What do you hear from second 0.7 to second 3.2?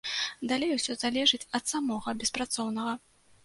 ўсё залежыць ад самога беспрацоўнага.